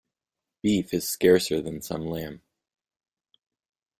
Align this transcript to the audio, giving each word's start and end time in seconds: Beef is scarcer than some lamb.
Beef 0.63 0.95
is 0.95 1.07
scarcer 1.07 1.61
than 1.61 1.79
some 1.83 2.07
lamb. 2.07 2.41